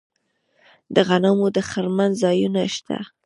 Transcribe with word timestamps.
د 0.93 0.95
غنمو 1.07 1.47
د 1.55 1.57
خرمن 1.69 2.11
ځایونه 2.21 2.61
شته. 2.75 2.97